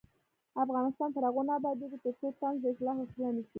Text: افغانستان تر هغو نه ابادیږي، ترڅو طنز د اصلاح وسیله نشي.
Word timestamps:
افغانستان 0.63 1.09
تر 1.15 1.23
هغو 1.27 1.41
نه 1.47 1.53
ابادیږي، 1.59 1.97
ترڅو 2.03 2.27
طنز 2.39 2.57
د 2.61 2.65
اصلاح 2.71 2.95
وسیله 2.99 3.29
نشي. 3.35 3.49